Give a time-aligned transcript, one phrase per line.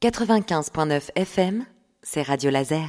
[0.00, 1.64] 95.9 FM,
[2.04, 2.88] c'est Radio Laser.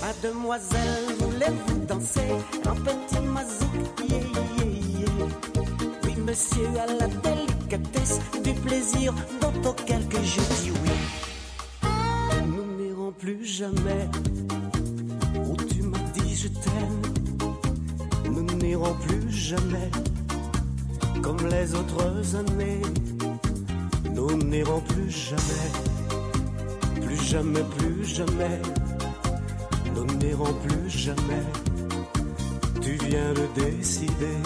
[0.00, 1.11] Mademoiselle
[1.48, 2.20] vous danser
[2.66, 5.26] Un petit mazouk, yeah, yeah, yeah.
[6.04, 11.88] Oui, monsieur, à la délicatesse du plaisir dont auquel que je dis oui.
[12.46, 14.08] Nous n'irons plus jamais
[15.34, 17.02] où tu m'as dit je t'aime.
[18.30, 19.90] Nous n'irons plus jamais
[21.22, 22.82] comme les autres années.
[24.14, 25.72] Nous n'irons plus jamais,
[27.00, 28.60] plus jamais, plus jamais
[30.30, 31.42] plus jamais.
[32.80, 34.38] Tu viens de décider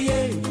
[0.00, 0.45] yeah.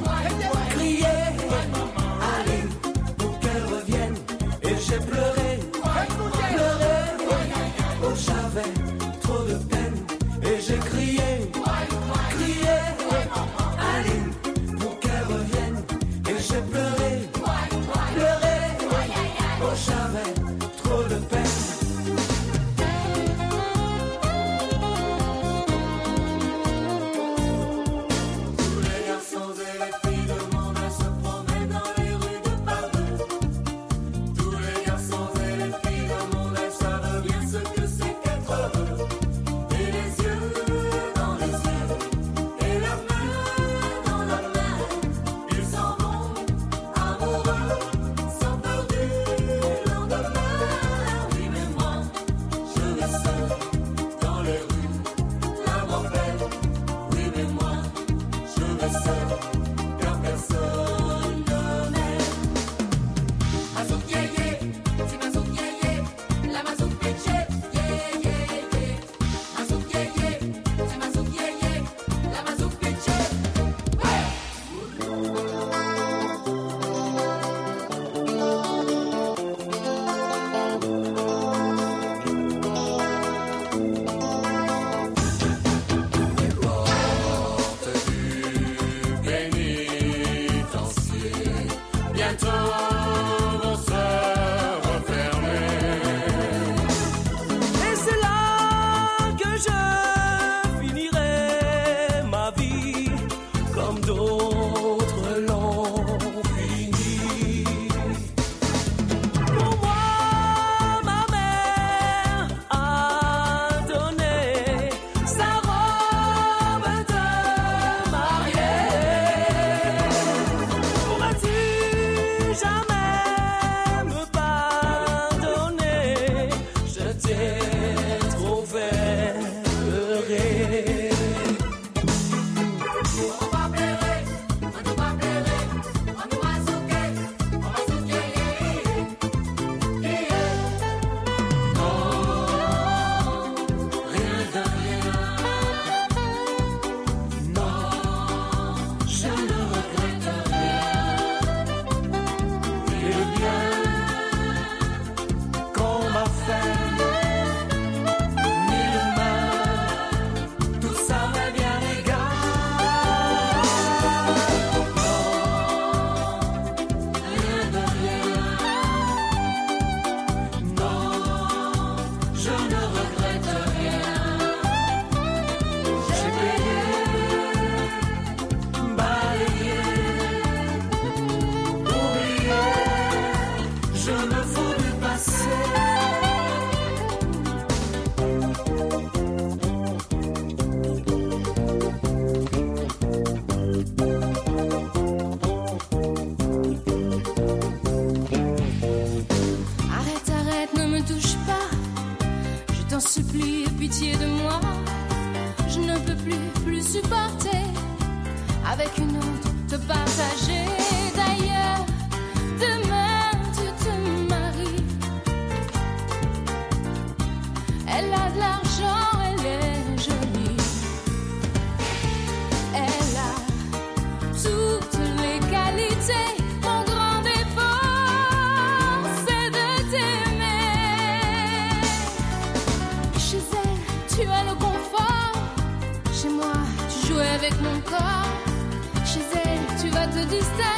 [237.65, 239.06] mon.
[239.06, 240.75] Chez elle, tu vas te distraire.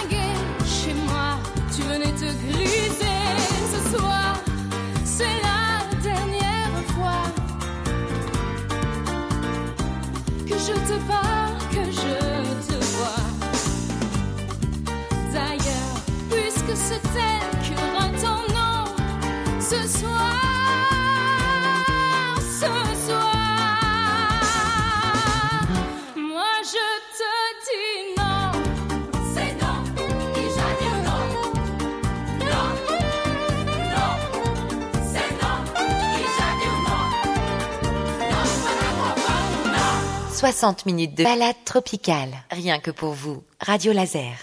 [40.37, 43.41] 60 minutes de balade tropicale, rien que pour vous.
[43.59, 44.35] Radio Laser.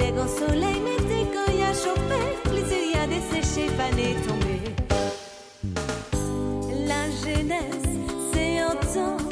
[0.00, 2.20] Les grands soleils mettaient quand il a chauffé,
[2.52, 4.60] les yeux y a desséché, fané, tombé.
[6.86, 7.88] La jeunesse,
[8.32, 9.29] c'est en temps.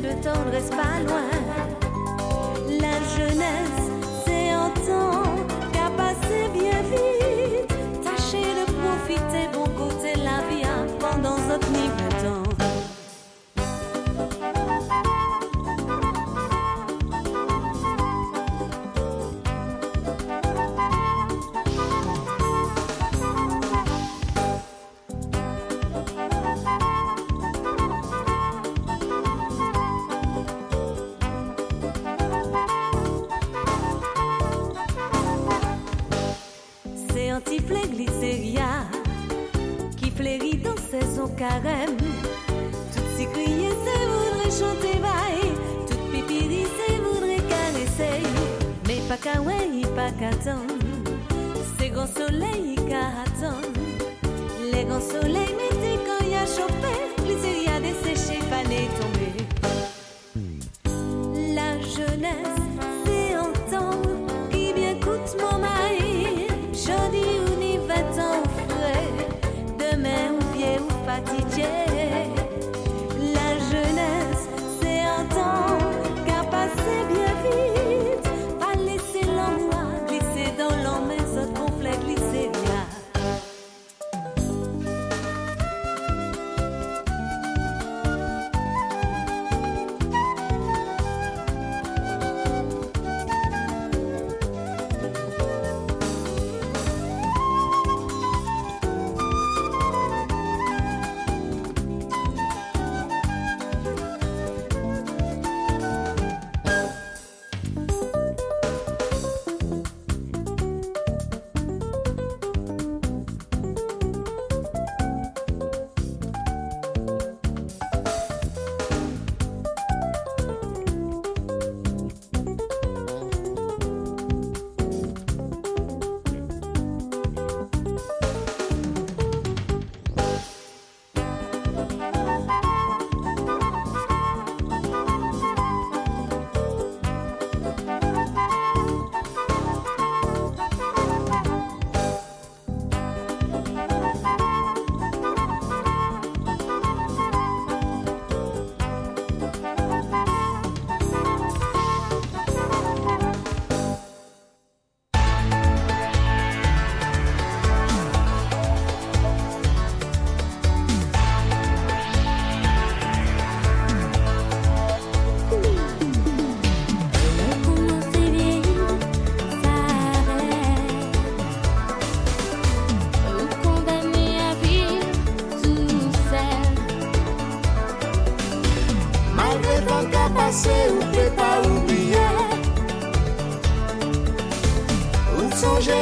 [0.00, 1.45] de tendresse pas loin.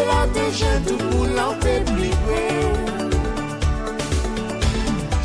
[0.08, 2.42] La dejen tout pou lan te pliwe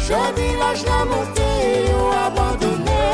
[0.08, 1.50] Jodi laj la monte
[1.90, 3.06] yo abandone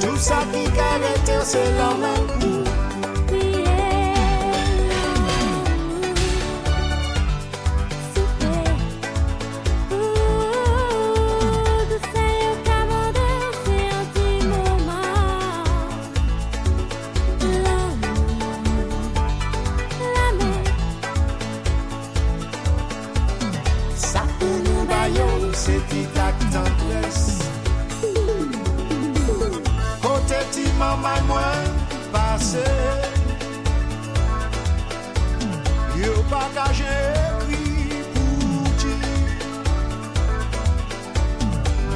[0.00, 2.57] Tout sa ki karete se la men pou
[31.02, 31.68] may mwen
[32.12, 32.66] pase
[35.98, 38.94] Yo pa kaje ekri pou ti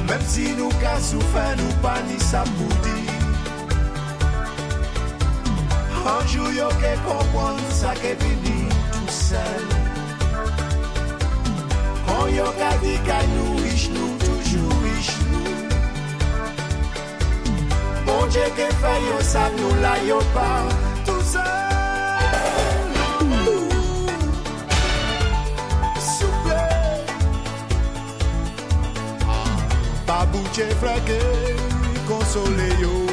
[0.07, 2.99] Mem si nou ka soufen nou pa ni sa pou di
[6.03, 9.67] Anjou yo ke kompon sa ke vini tout sel
[12.07, 13.62] Kon yo ka di kay nou
[18.13, 20.49] Bon dje ke fè yo sa nou la yo pa
[21.07, 21.45] Tout sa
[26.09, 26.59] Souple
[30.05, 31.19] Pa bouche flake
[32.05, 33.12] Konsole yo.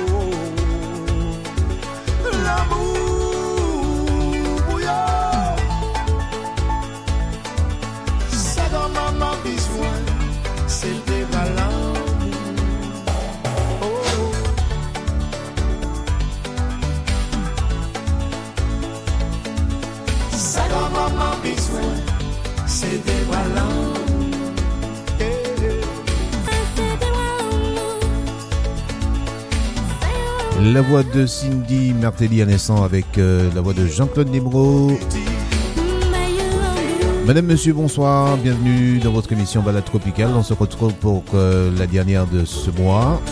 [30.63, 34.93] La voix de Cindy Martelly à naissant avec euh, la voix de Jean-Claude Nemro.
[37.27, 40.33] Madame, Monsieur, bonsoir, bienvenue dans votre émission Balade Tropicale.
[40.37, 43.23] On se retrouve pour euh, la dernière de ce mois.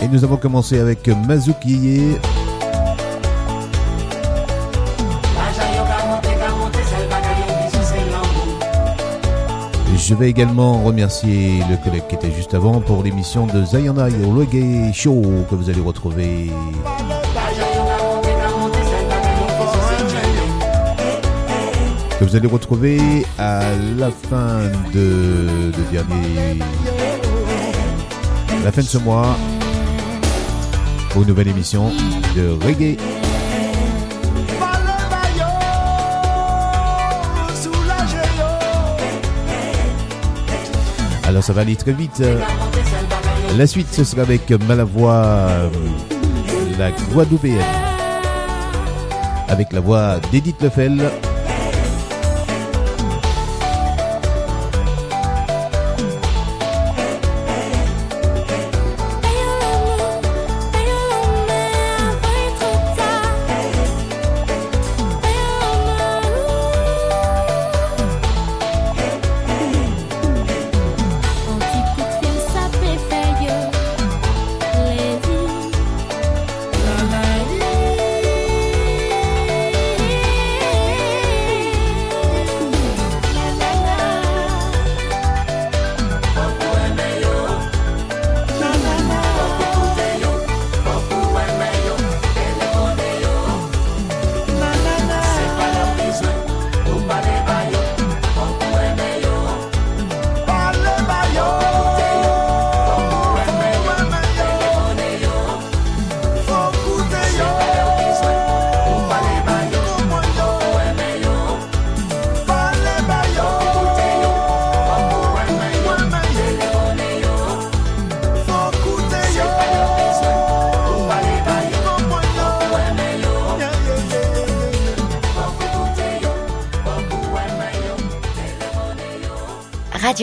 [0.00, 2.16] Et nous avons commencé avec Mazuki.
[10.04, 14.24] Je vais également remercier le collègue qui était juste avant pour l'émission de Zayana et
[14.24, 16.50] Reggae Show que vous allez retrouver.
[22.18, 22.98] Que vous allez retrouver
[23.38, 23.60] à
[23.96, 26.58] la fin de, de dernier
[28.64, 29.36] la fin de ce mois
[31.10, 31.90] pour une nouvelle émission
[32.34, 32.96] de Reggae
[41.32, 42.22] Alors ça va aller très vite.
[43.56, 45.70] La suite ce sera avec Malavoie, euh,
[46.78, 47.56] la Guadeloupéenne,
[49.48, 51.00] avec la voix d'Edith Lefel.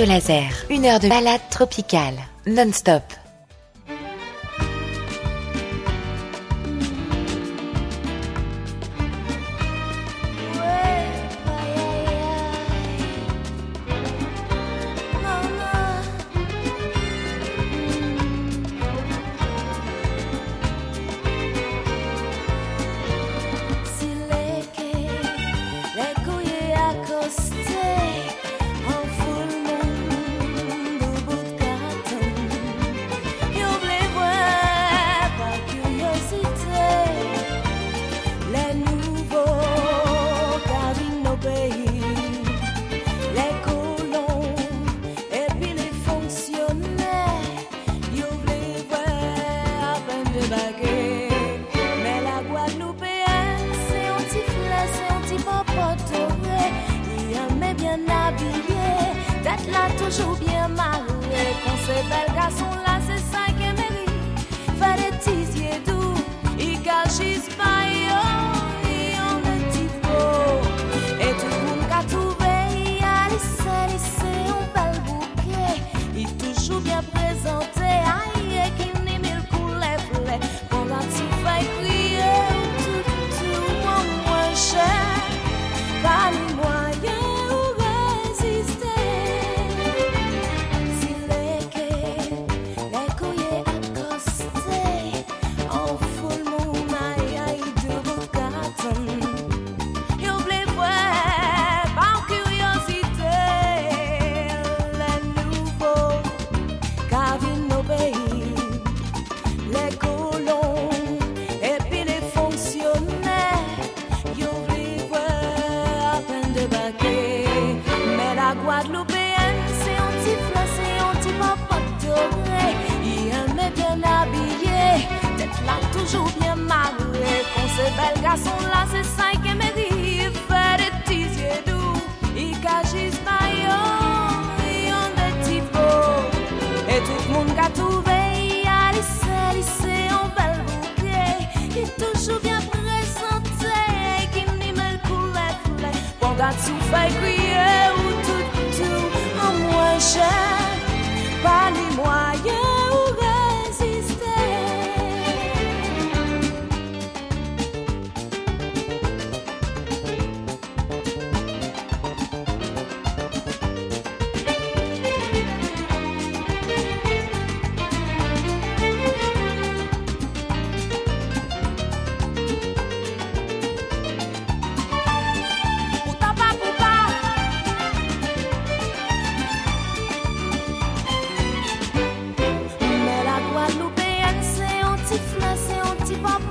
[0.06, 2.16] Laser, une heure de balade tropicale,
[2.46, 3.04] non-stop.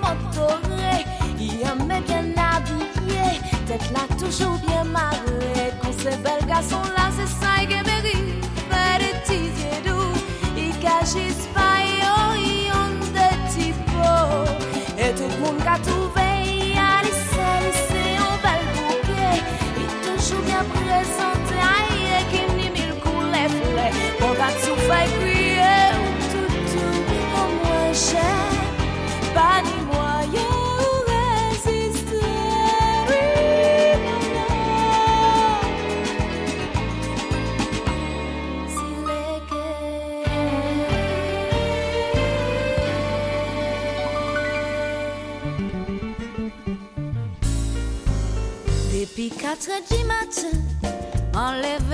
[0.01, 1.05] m'adorer.
[1.38, 5.72] Il aimait bien habillé, d'être là toujours bien marré.
[5.83, 8.44] Quand ces belles garçons là, c'est ça qui mérite.
[8.70, 10.12] Faire des petits yeux doux,
[10.57, 11.16] ils cachent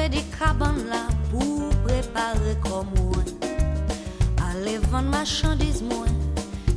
[0.05, 3.29] Mwen di kaban la pou prepare kom mwen
[4.37, 6.13] Ale van machandiz mwen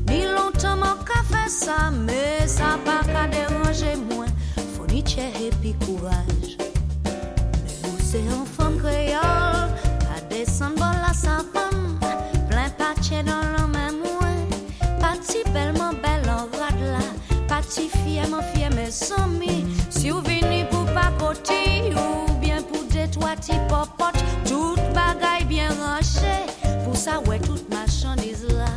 [0.07, 4.31] Ni lontan man ka fe sa Me sa pa ka deranje mwen
[4.77, 6.55] Foni tche epi kouraj
[7.03, 11.99] Mwen ou se an fom kreyol Pa desen bol la sa fom
[12.47, 14.39] Plen pa tche dan lan men mwen
[15.03, 17.03] Pati belman bel an rad la
[17.51, 22.36] Pati fieman fiemen somi Si ou vini pou pa poti ou
[23.41, 23.53] ti
[24.45, 26.45] Tout bagay byen rache
[26.83, 28.71] Pou sa we tout machandise la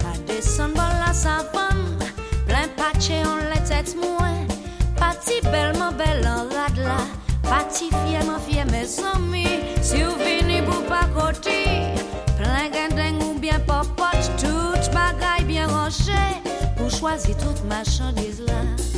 [0.00, 1.98] Ka desen bon la sa fam
[2.46, 4.48] Plen pache on le tet mwen
[4.96, 6.98] Pati belman bel an rad la
[7.42, 11.92] Pati fieman fie me Si ou vini pou pa koti
[12.38, 16.22] Plen gendeng ou bien popot Tout bagay byen rache
[16.76, 18.95] Pou chwazi tout machandise la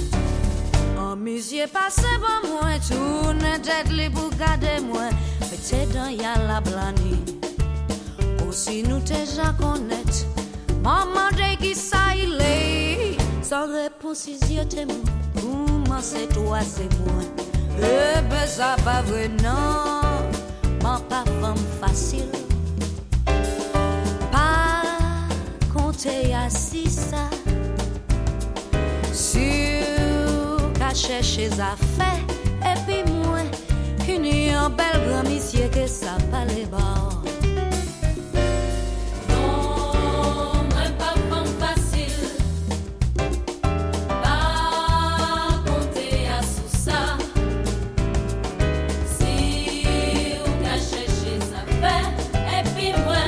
[1.18, 5.11] Mizye pase bo mwen, toune tet li pou gade mwen
[5.48, 7.18] Pete dan yal la blani.
[8.59, 10.26] Si nous te jan konet
[10.83, 13.14] Maman de ki sa ile.
[13.42, 15.04] San reponsi zye te mwen
[15.37, 17.28] Kouman se toa se mwen
[17.78, 20.26] Ebe sa pa vre nan
[20.83, 22.26] Man pa fam fasil.
[24.33, 24.48] Pa
[25.74, 26.87] konte ya si
[29.12, 29.97] Sur
[31.06, 32.24] Cherchez à faire,
[32.62, 33.38] et puis moi,
[34.04, 35.22] qu'une belle a un bel grand
[35.70, 37.22] qui s'appelle les bons.
[39.30, 40.64] Non,
[40.98, 41.14] pas
[41.58, 42.28] facile,
[44.22, 47.16] pas compter à sous ça.
[49.18, 49.84] Si
[50.44, 51.08] vous cachez
[51.54, 53.24] à faire, et puis moi,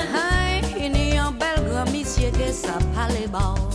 [0.77, 3.70] qu'il y a un bel grand monsieur qui s'appelle les bons.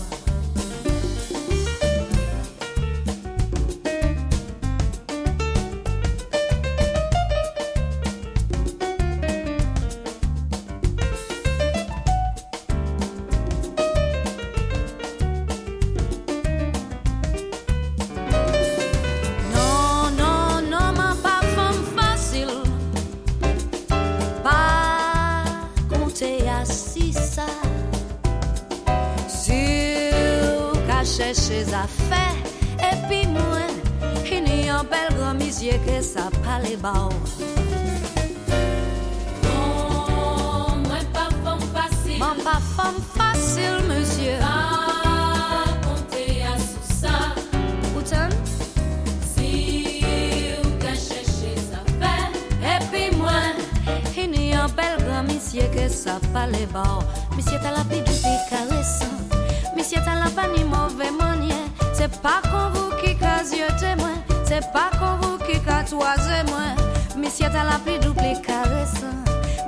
[62.24, 64.16] Pa kon vou ki ka zye temwen
[64.48, 66.78] Se pa kon vou ki ka toaze mwen
[67.20, 69.18] Misye ta la pli duple karesan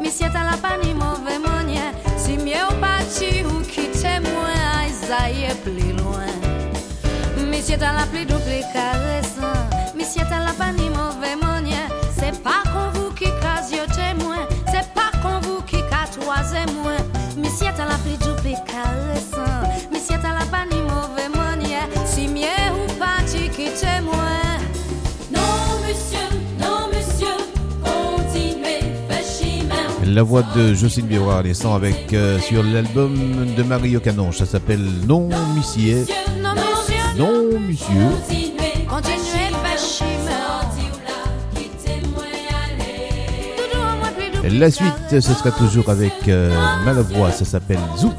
[0.01, 4.55] Misye ta la pa ni mouve manye Si mye ou pati ou ki temwen
[5.63, 6.33] pli loin.
[7.49, 9.57] Misye ta la pli duple karesan
[9.95, 11.83] Misye ta la pa ni mouve manye
[12.19, 16.65] Se pa kon vou ki ka zye temwen Se pa kon vou ki ka toaze
[16.75, 17.03] mwen
[17.37, 20.65] Misye ta la pli duple karesan Misye ta la pa
[30.17, 33.13] la voix de Jocelyne Biroir descend avec euh, sur l'album
[33.55, 34.31] de Mario Canon.
[34.31, 36.05] Ça s'appelle Non, Monsieur.
[37.17, 38.01] Non, Monsieur.
[44.49, 46.51] La suite, ce sera toujours avec euh,
[47.31, 48.11] Ça s'appelle Zou.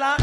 [0.00, 0.16] la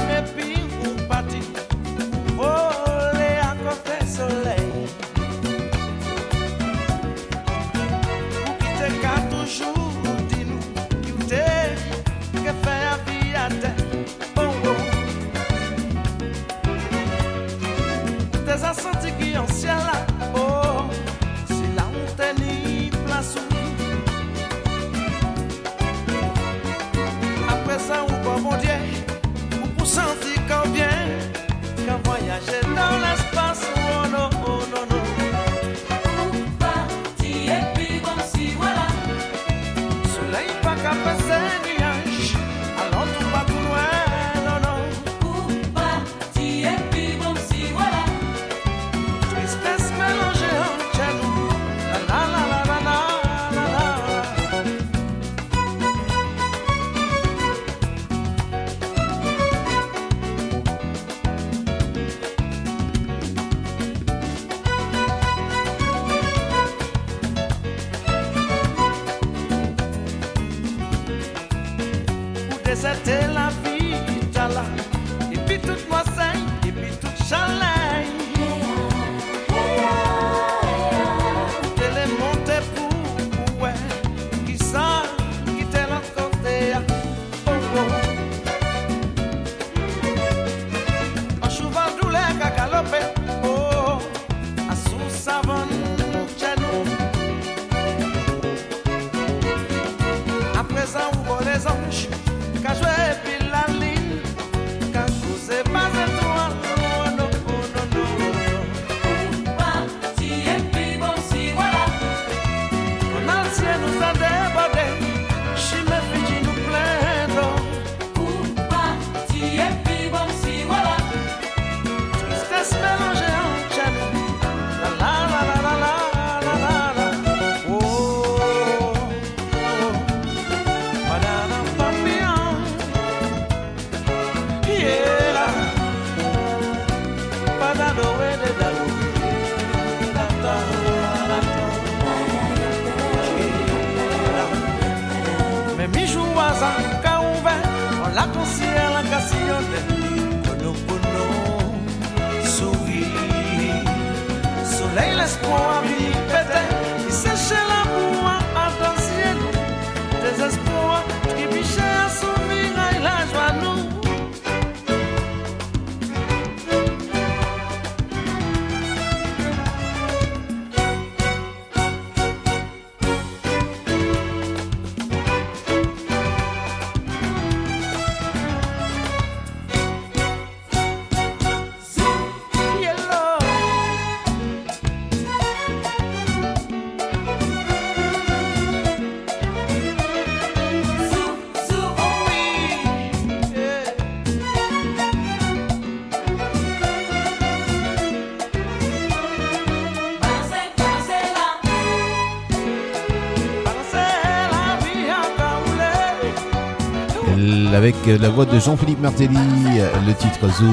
[208.16, 210.66] la voix de Jean-Philippe Martelly, le titre Zoo,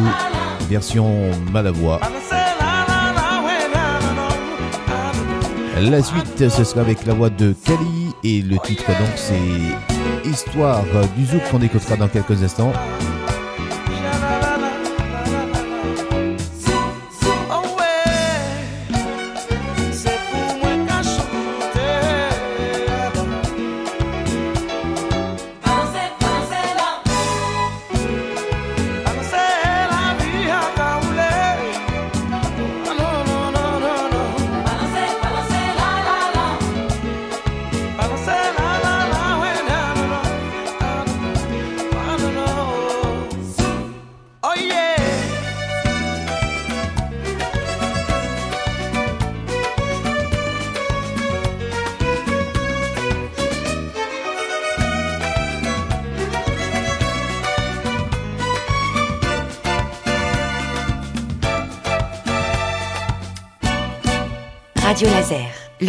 [0.69, 2.01] version Malavoie.
[5.81, 10.85] La suite, ce sera avec la voix de Kali et le titre donc c'est Histoire
[11.17, 12.73] du Zouk qu'on écoutera dans quelques instants.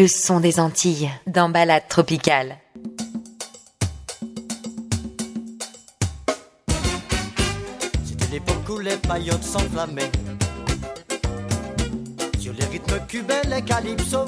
[0.05, 2.57] Le son des Antilles, dans Balade Tropicale.
[8.05, 10.11] C'était l'époque où les paillotes s'enflammaient.
[12.39, 14.25] Sur les rythmes cubains, les calypso.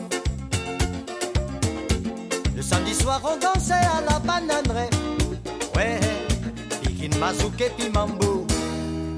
[2.56, 4.90] Le samedi soir, on dansait à la bananerie.
[5.76, 6.00] Ouais,
[6.82, 8.48] Pikin Mazouk et Pimambo.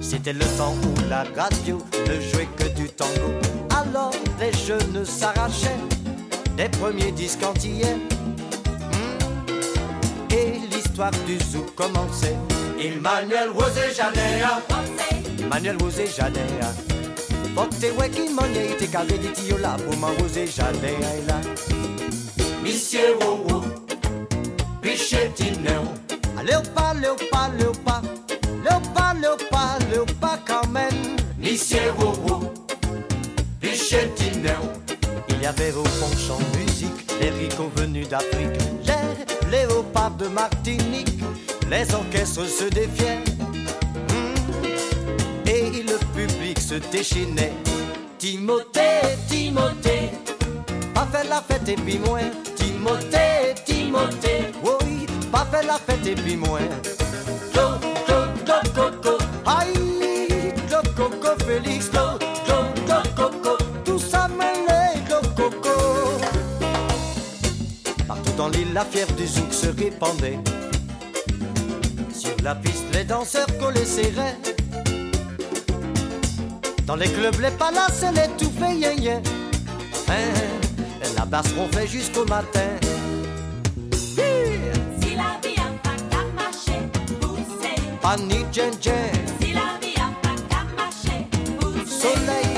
[0.02, 3.32] C'était le temps où la radio ne jouait que du tango.
[3.82, 5.88] Alors les jeunes s'arrachaient
[6.60, 7.95] des premiers disques antillais.
[8.91, 10.34] Hmm.
[10.34, 12.36] Et l'histoire du zouk commençait.
[12.78, 14.62] Emmanuel Rosé Janea.
[15.41, 16.69] Emmanuel Rosé Janea.
[17.56, 21.39] Bote weki monye ite kave di tiyo la pou man Rosé Janea e la.
[22.62, 23.63] Monsieur Wowo,
[24.82, 25.84] piche tineo.
[26.38, 28.02] Allez pas, allez pas, allez pas.
[29.02, 31.15] Allez au pas quand même.
[31.39, 32.52] Monsieur Wowo,
[33.62, 34.80] piche tineo.
[35.30, 36.48] Il y avait au musique
[37.30, 38.60] les ricots venus d'Afrique,
[39.52, 41.20] les léopards de Martinique,
[41.70, 43.20] les orchestres se défiaient.
[44.10, 45.48] Hmm.
[45.48, 47.54] Et le public se déchaînait.
[48.18, 50.12] Timothée, Timothée,
[50.94, 52.30] pas fait la fête et puis moins.
[52.56, 56.68] Timothée, Timothée, oui, pas fait la fête et puis moins.
[57.54, 61.89] Do, do, do, coco, aïe, do, coco, Félix,
[68.39, 70.39] dans l'île, la fièvre du zouk se répandait.
[72.13, 74.38] Sur la piste, les danseurs collaient serrés.
[76.86, 79.21] Dans les clubs, les palaces et les tout fait yen yen.
[80.08, 80.32] Hein,
[81.17, 82.69] la basse ronflait jusqu'au matin.
[83.91, 86.82] Si la vie a pas qu'à marcher,
[87.19, 87.75] pousser.
[88.02, 91.28] Pani djen djen, Si la vie a pas qu'à marcher,
[91.60, 92.08] pousser.
[92.08, 92.56] soleil,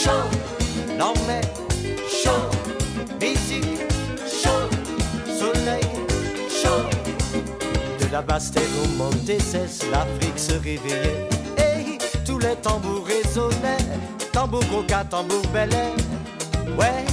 [0.00, 0.30] chaud,
[0.96, 1.40] non mais
[8.18, 11.28] la basse terre au monte cesse, l'Afrique se réveillait.
[11.56, 13.86] Et tous les tambours résonnaient,
[14.32, 15.94] tambour coca, tambour bel air.
[16.76, 17.04] Ouais,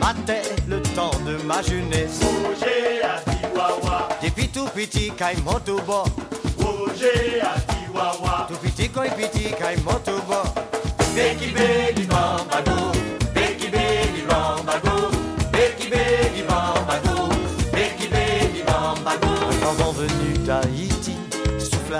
[0.00, 2.18] battait le temps de ma jeunesse.
[2.20, 6.08] Roger à Chihuahua, Depuis tout petit, quand il monte au bord.
[6.58, 10.52] Roger à Chihuahua, Tout petit, quand il petit, quand il monte au bord.
[11.14, 11.54] Beki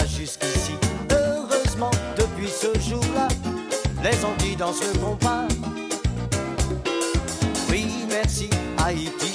[0.01, 0.73] jusqu'ici.
[1.11, 3.29] Heureusement, depuis ce jour-là,
[4.03, 5.47] les Antilles dansent le compas.
[7.71, 8.49] Oui, merci,
[8.85, 9.32] Haïti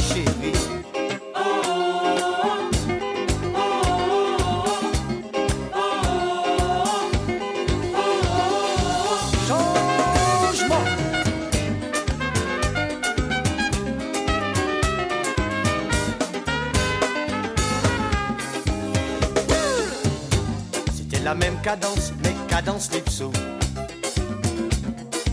[21.67, 23.29] cadence, mais cadence lipso.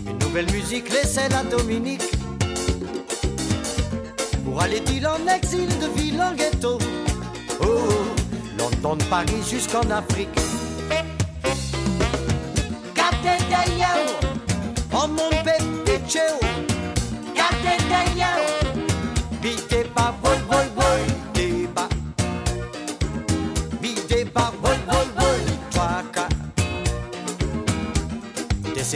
[0.05, 2.11] Une nouvelle musique laissait la Dominique.
[4.45, 6.79] Pour aller-il en exil de ville en ghetto.
[7.61, 7.67] Oh,
[8.59, 10.37] London de Paris jusqu'en Afrique.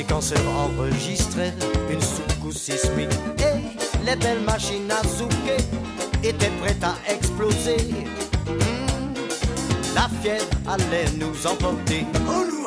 [0.09, 1.55] Quand séquenceur enregistrait
[1.91, 5.63] une soucoupe sismique et les belles machines à souquer
[6.25, 7.77] étaient prêtes à exploser.
[8.47, 9.15] Hmm,
[9.95, 12.07] la fièvre allait nous emporter.
[12.29, 12.58] Oh,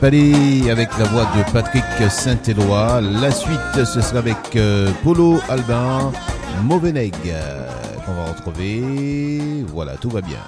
[0.00, 3.00] Palais avec la voix de Patrick Saint-Éloi.
[3.00, 6.12] La suite, ce sera avec euh, Polo Albin,
[6.62, 7.66] Mauveneg, euh,
[8.04, 9.64] qu'on va retrouver.
[9.72, 10.38] Voilà, tout va bien.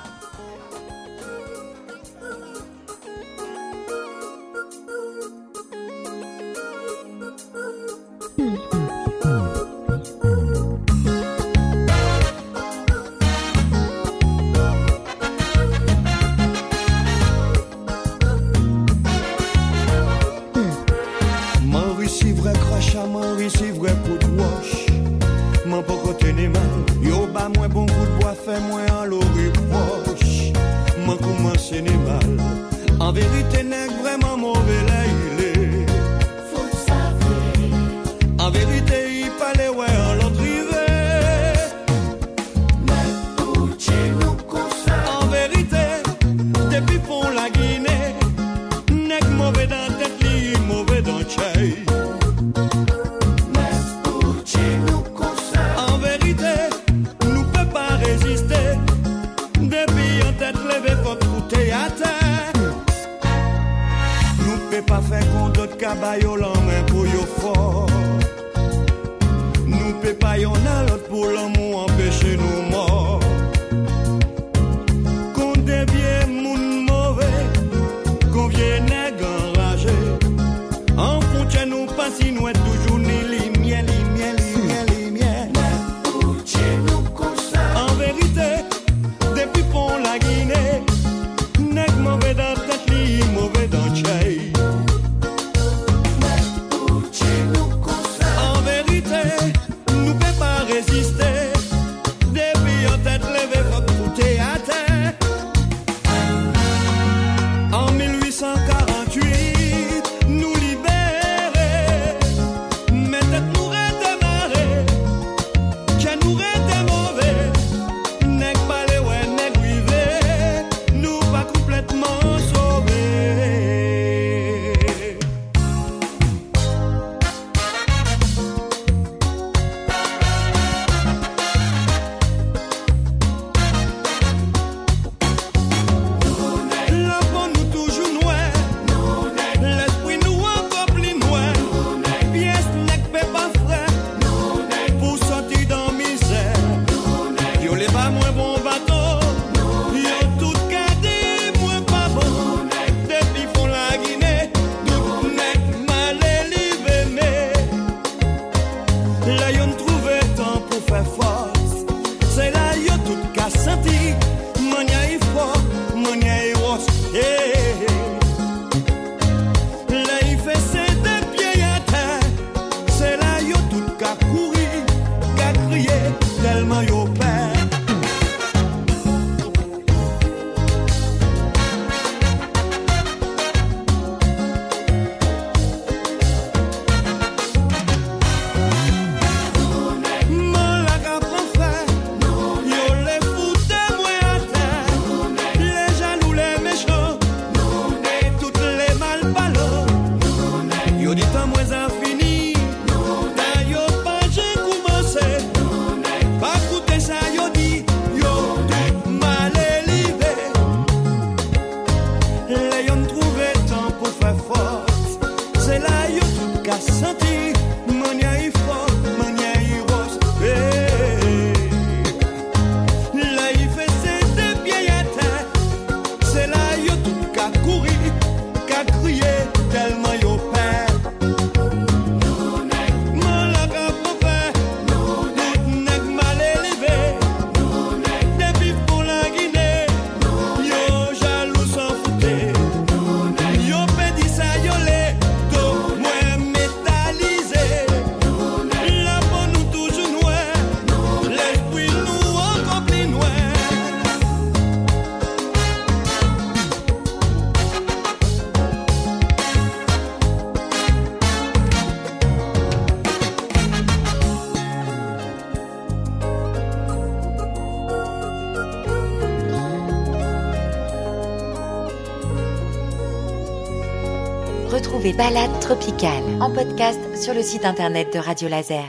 [275.33, 278.89] Balade tropicale en podcast sur le site internet de Radio Laser.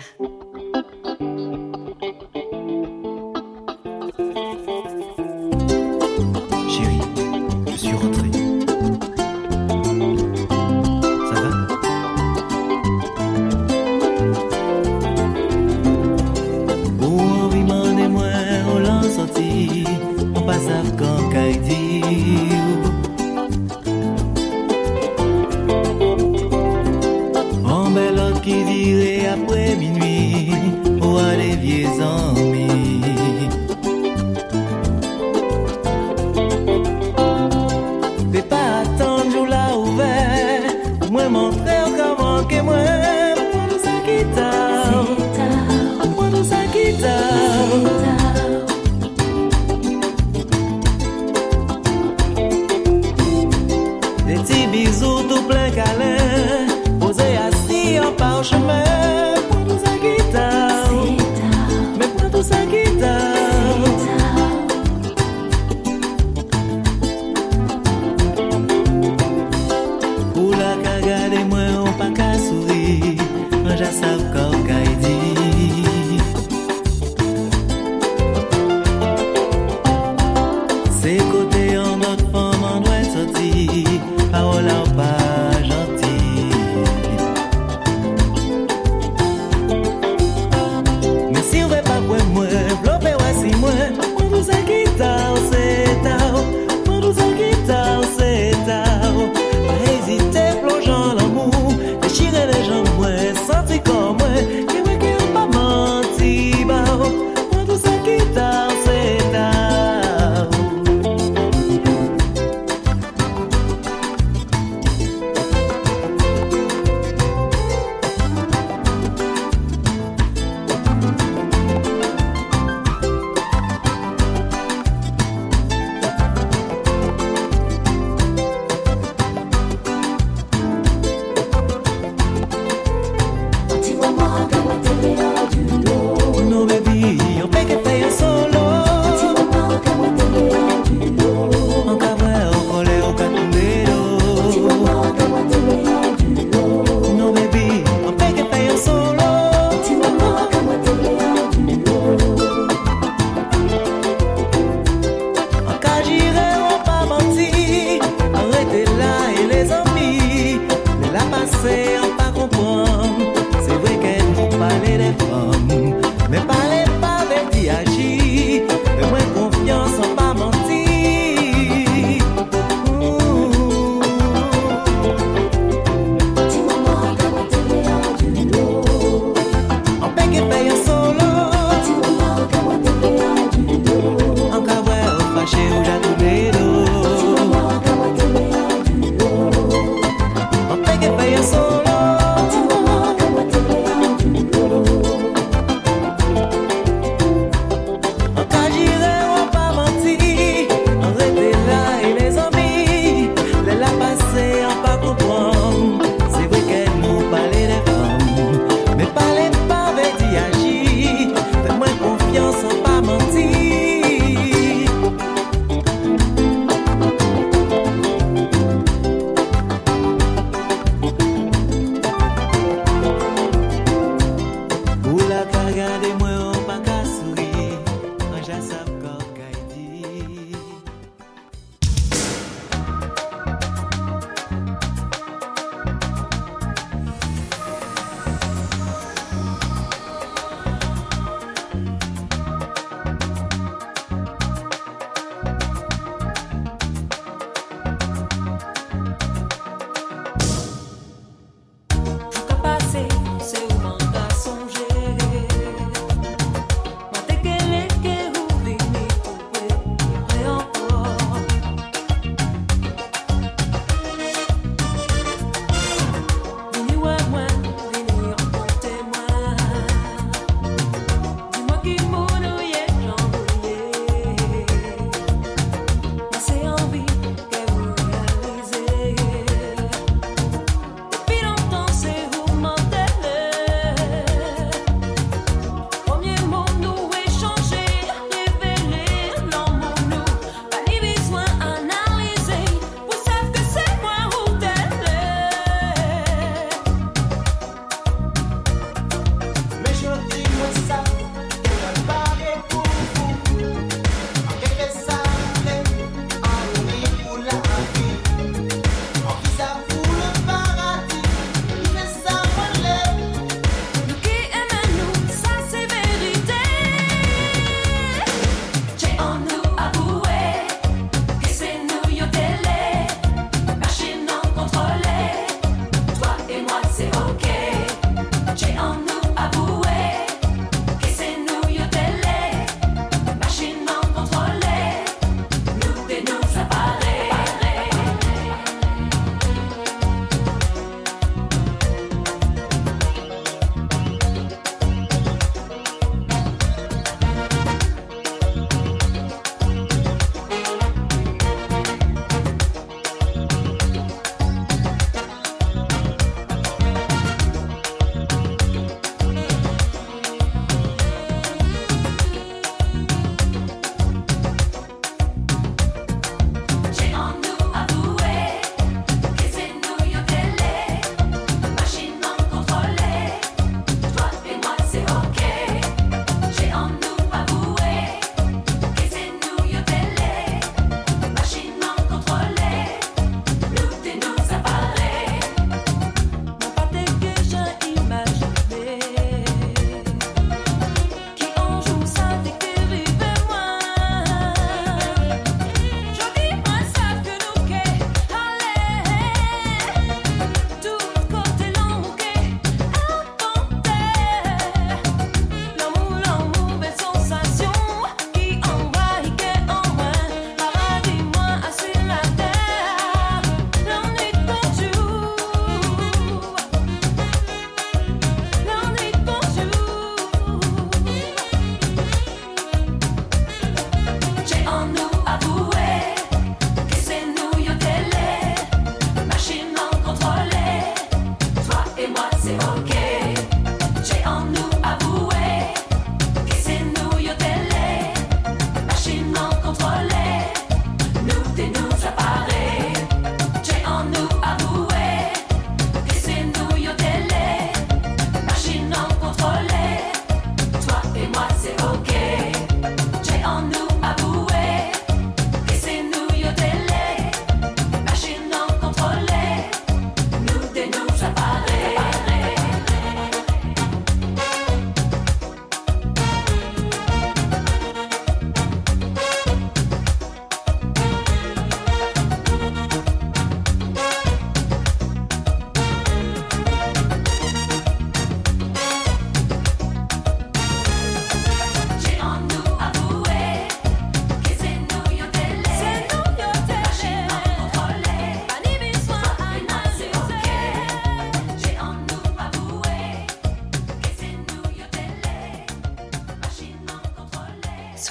[55.01, 56.67] Tout plein câlin
[56.99, 58.90] Posé assis en parchemin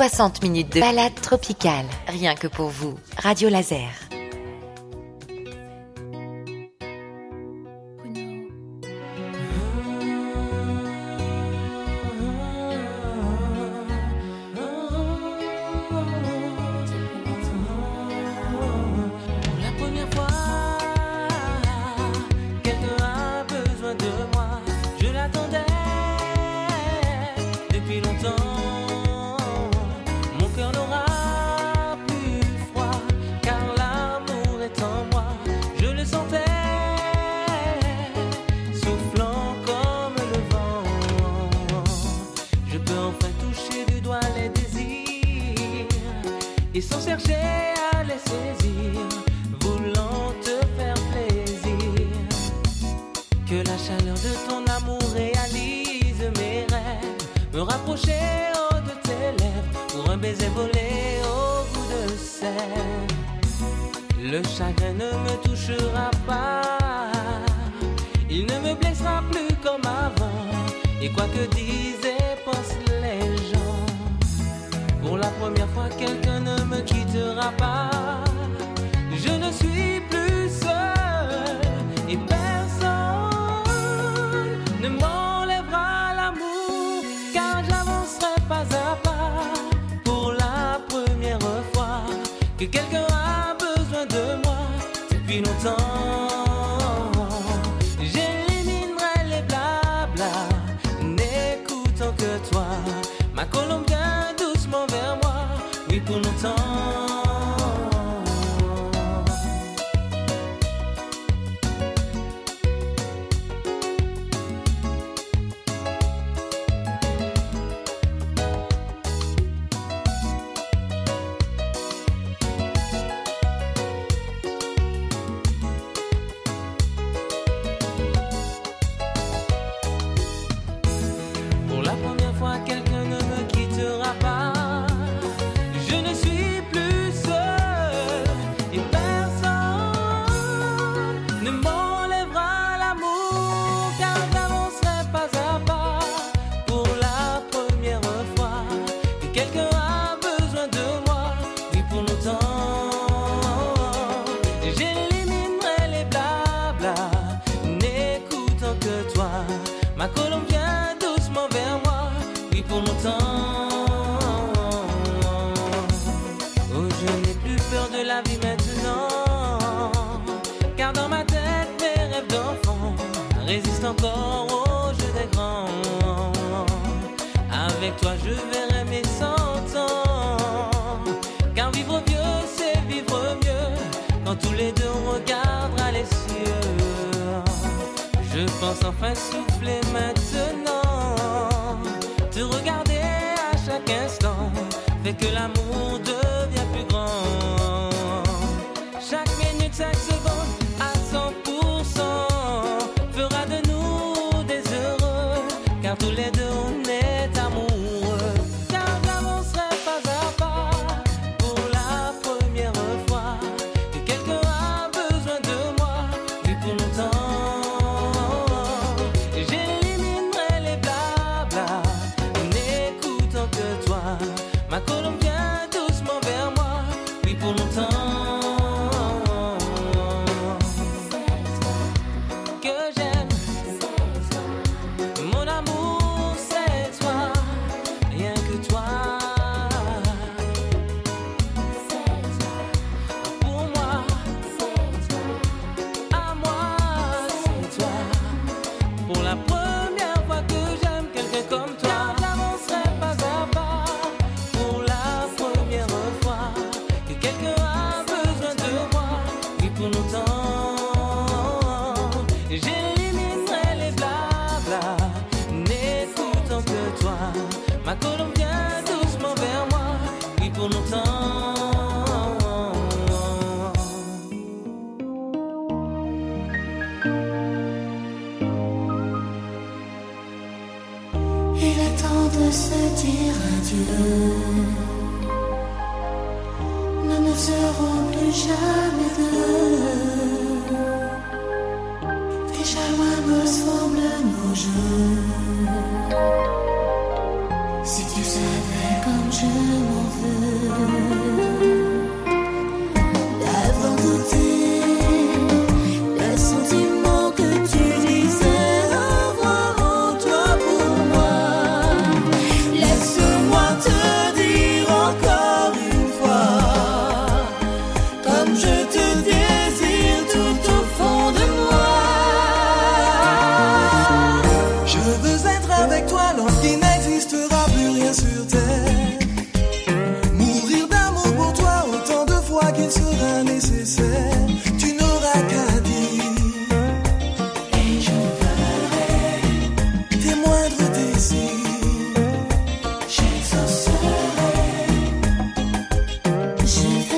[0.00, 2.94] 60 minutes de balade tropicale, rien que pour vous.
[3.18, 3.99] Radio Laser.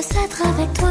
[0.03, 0.89] s'être avec toi.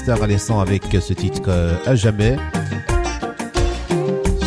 [0.00, 0.18] Star
[0.60, 2.38] avec ce titre euh, à jamais.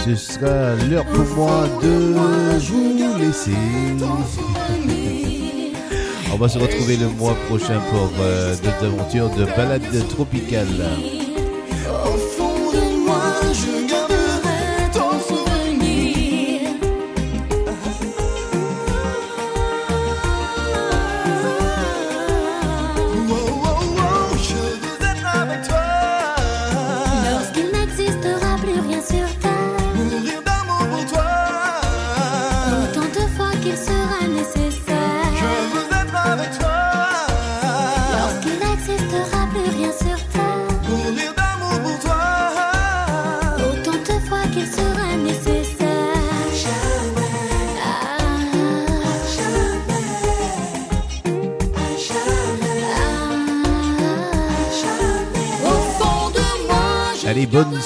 [0.04, 3.52] Ce sera l'heure pour moi de vous laisser.
[6.34, 10.90] On va se retrouver le mois prochain pour euh, d'autres aventures de balades tropicales.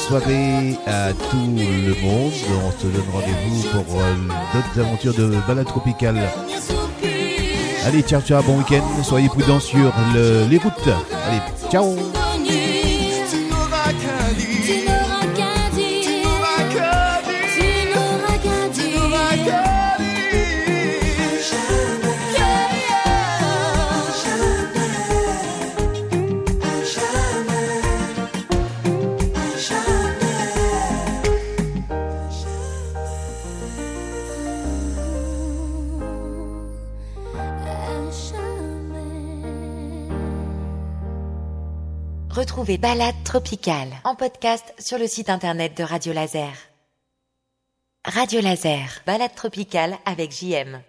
[0.08, 2.32] soirée à tout le monde.
[2.66, 4.14] On se donne rendez-vous pour euh,
[4.54, 6.20] d'autres aventures de balade tropicale.
[7.86, 8.84] Allez, ciao, ciao, bon week-end.
[9.04, 9.94] Soyez prudents sur
[10.50, 10.90] les routes.
[11.28, 11.96] Allez, ciao
[42.76, 46.52] Balade Tropicale en podcast sur le site internet de Radio Laser.
[48.04, 50.82] Radio Laser, Balade Tropicale avec JM.